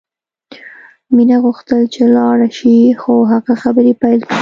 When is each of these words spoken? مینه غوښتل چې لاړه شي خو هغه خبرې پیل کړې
مینه 1.15 1.37
غوښتل 1.45 1.81
چې 1.93 2.01
لاړه 2.15 2.47
شي 2.57 2.75
خو 3.01 3.13
هغه 3.31 3.53
خبرې 3.63 3.93
پیل 4.01 4.19
کړې 4.27 4.37